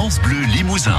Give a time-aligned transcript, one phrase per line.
[0.00, 0.98] France Bleu Limousin.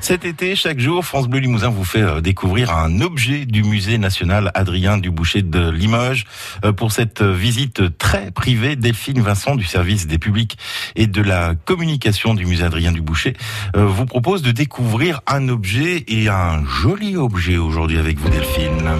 [0.00, 3.98] Cet été, chaque jour, France Bleu Limousin vous fait euh, découvrir un objet du musée
[3.98, 6.26] national Adrien Duboucher de Limoges.
[6.64, 10.58] Euh, pour cette visite très privée, Delphine Vincent du service des publics
[10.94, 13.34] et de la communication du musée Adrien Duboucher
[13.74, 18.92] euh, vous propose de découvrir un objet et un joli objet aujourd'hui avec vous Delphine.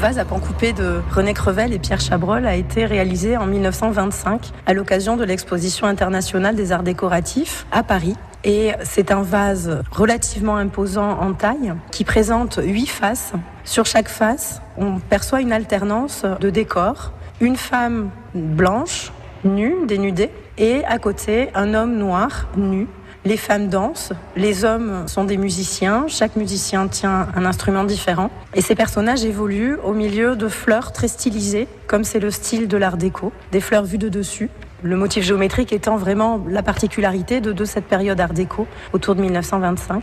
[0.00, 4.50] Vase à pan coupé de René Crevel et Pierre Chabrol a été réalisé en 1925
[4.64, 8.16] à l'occasion de l'exposition internationale des arts décoratifs à Paris.
[8.42, 13.34] Et c'est un vase relativement imposant en taille qui présente huit faces.
[13.64, 17.12] Sur chaque face, on perçoit une alternance de décors.
[17.42, 19.12] Une femme blanche,
[19.44, 22.86] nue, dénudée, et à côté, un homme noir, nu,
[23.24, 28.30] les femmes dansent, les hommes sont des musiciens, chaque musicien tient un instrument différent.
[28.54, 32.76] Et ces personnages évoluent au milieu de fleurs très stylisées, comme c'est le style de
[32.76, 34.48] l'art déco, des fleurs vues de dessus.
[34.82, 39.20] Le motif géométrique étant vraiment la particularité de, de cette période art déco autour de
[39.20, 40.02] 1925.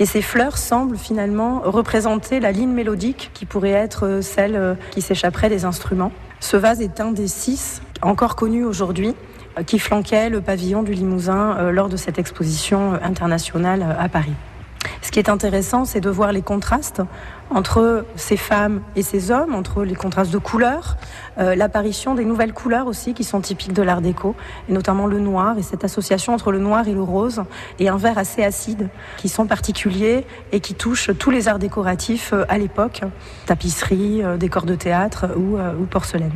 [0.00, 5.48] Et ces fleurs semblent finalement représenter la ligne mélodique qui pourrait être celle qui s'échapperait
[5.48, 6.10] des instruments.
[6.40, 9.14] Ce vase est un des six encore connus aujourd'hui
[9.64, 14.08] qui flanquait le pavillon du Limousin euh, lors de cette exposition euh, internationale euh, à
[14.08, 14.34] Paris.
[15.02, 17.02] Ce qui est intéressant, c'est de voir les contrastes
[17.50, 20.96] entre ces femmes et ces hommes, entre les contrastes de couleurs,
[21.36, 24.34] l'apparition des nouvelles couleurs aussi qui sont typiques de l'art déco,
[24.68, 27.42] et notamment le noir et cette association entre le noir et le rose,
[27.78, 32.32] et un vert assez acide qui sont particuliers et qui touchent tous les arts décoratifs
[32.48, 33.02] à l'époque,
[33.46, 36.34] tapisserie, décors de théâtre ou, porcelaine.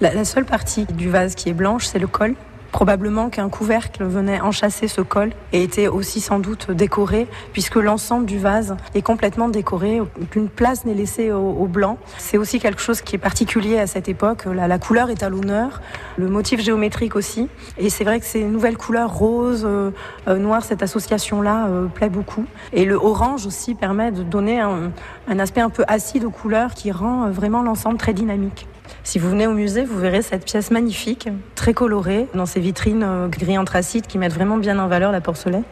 [0.00, 2.34] La, la seule partie du vase qui est blanche, c'est le col
[2.72, 8.26] Probablement qu'un couvercle venait enchasser ce col et était aussi sans doute décoré, puisque l'ensemble
[8.26, 10.00] du vase est complètement décoré.
[10.00, 11.98] Aucune place n'est laissée au, blanc.
[12.18, 14.44] C'est aussi quelque chose qui est particulier à cette époque.
[14.44, 15.80] La, couleur est à l'honneur,
[16.16, 17.48] le motif géométrique aussi.
[17.78, 19.90] Et c'est vrai que ces nouvelles couleurs rose, euh,
[20.28, 22.44] euh, noir, cette association-là euh, plaît beaucoup.
[22.72, 24.92] Et le orange aussi permet de donner un,
[25.26, 28.66] un aspect un peu acide aux couleurs qui rend vraiment l'ensemble très dynamique.
[29.04, 33.02] Si vous venez au musée, vous verrez cette pièce magnifique, très colorée, dans ces vitrines
[33.02, 35.62] euh, gris anthracite qui mettent vraiment bien en valeur la porcelaine.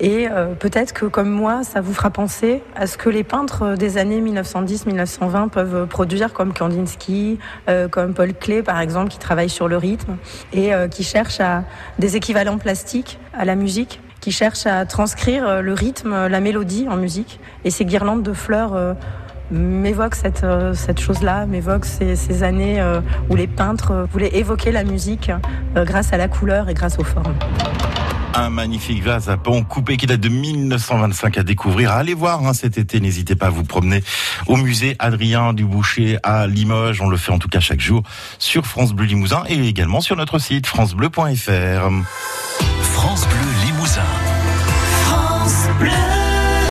[0.00, 3.76] Et euh, peut-être que, comme moi, ça vous fera penser à ce que les peintres
[3.76, 7.38] des années 1910-1920 peuvent produire, comme Kandinsky,
[7.68, 10.16] euh, comme Paul Klee, par exemple, qui travaille sur le rythme
[10.52, 11.64] et qui cherche à
[11.98, 16.96] des équivalents plastiques à la musique qui cherche à transcrire le rythme, la mélodie en
[16.96, 17.40] musique.
[17.64, 18.94] Et ces guirlandes de fleurs
[19.52, 24.34] m'évoque cette, euh, cette chose-là, m'évoque ces, ces, années euh, où les peintres euh, voulaient
[24.36, 25.30] évoquer la musique
[25.76, 27.34] grâce à la couleur et grâce aux formes.
[28.34, 31.92] Un magnifique vase à pont coupé qui date de 1925 à découvrir.
[31.92, 34.02] Allez voir hein, cet été, n'hésitez pas à vous promener
[34.46, 37.02] au musée Adrien Duboucher à Limoges.
[37.02, 38.02] On le fait en tout cas chaque jour
[38.38, 41.90] sur France Bleu Limousin et également sur notre site francebleu.fr.
[42.80, 44.00] France Bleu Limousin.
[45.04, 46.21] France Bleu.